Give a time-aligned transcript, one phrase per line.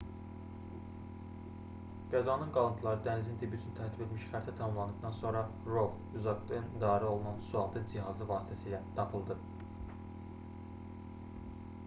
[2.13, 5.43] qəzanın qalıntıları dənizin dibi üçün tərtib edilmiş xəritə tamamlandıqdan sonra
[5.75, 9.37] rov uzaqdan idarəolunan sualtı cihazı vasitəsilə tapıldı